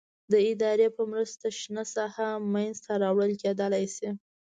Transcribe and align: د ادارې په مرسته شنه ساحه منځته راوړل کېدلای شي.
د 0.31 0.33
ادارې 0.51 0.87
په 0.97 1.03
مرسته 1.11 1.45
شنه 1.59 1.83
ساحه 1.93 2.29
منځته 2.53 2.91
راوړل 3.03 3.33
کېدلای 3.43 3.85
شي. 3.95 4.09